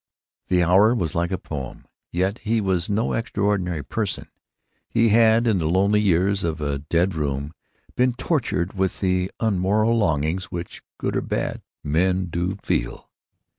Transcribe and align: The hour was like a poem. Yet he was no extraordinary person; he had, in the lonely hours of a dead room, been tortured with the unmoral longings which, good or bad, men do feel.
The 0.47 0.63
hour 0.63 0.95
was 0.95 1.13
like 1.13 1.29
a 1.31 1.37
poem. 1.37 1.85
Yet 2.11 2.39
he 2.39 2.59
was 2.59 2.89
no 2.89 3.13
extraordinary 3.13 3.83
person; 3.83 4.29
he 4.89 5.09
had, 5.09 5.45
in 5.45 5.59
the 5.59 5.69
lonely 5.69 6.11
hours 6.17 6.43
of 6.43 6.59
a 6.59 6.79
dead 6.79 7.13
room, 7.13 7.53
been 7.95 8.13
tortured 8.13 8.73
with 8.73 8.99
the 8.99 9.29
unmoral 9.39 9.95
longings 9.95 10.45
which, 10.45 10.81
good 10.97 11.15
or 11.15 11.21
bad, 11.21 11.61
men 11.83 12.31
do 12.31 12.57
feel. 12.63 13.11